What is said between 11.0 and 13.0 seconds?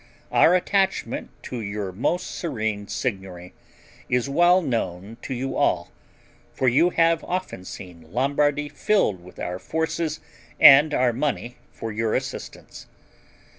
money for your assistance.